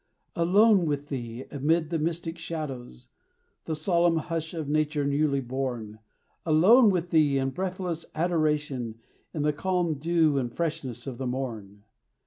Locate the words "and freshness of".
10.39-11.19